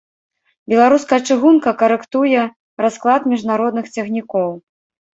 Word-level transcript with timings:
Беларуская 0.71 1.19
чыгунка 1.27 1.71
карэктуе 1.83 2.43
расклад 2.87 3.31
міжнародных 3.37 3.85
цягнікоў. 3.97 4.49